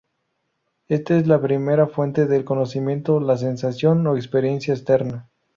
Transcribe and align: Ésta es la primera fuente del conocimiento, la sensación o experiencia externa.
Ésta 0.87 1.15
es 1.15 1.27
la 1.27 1.39
primera 1.39 1.85
fuente 1.85 2.25
del 2.25 2.43
conocimiento, 2.43 3.19
la 3.19 3.37
sensación 3.37 4.07
o 4.07 4.15
experiencia 4.15 4.73
externa. 4.73 5.29